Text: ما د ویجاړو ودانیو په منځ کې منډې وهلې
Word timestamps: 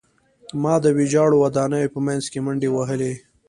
ما 0.61 0.73
د 0.83 0.85
ویجاړو 0.97 1.41
ودانیو 1.43 1.93
په 1.93 1.99
منځ 2.05 2.23
کې 2.31 2.39
منډې 2.45 2.69
وهلې 2.71 3.13